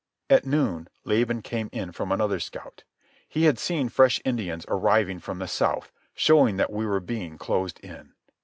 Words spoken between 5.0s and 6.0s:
from the south,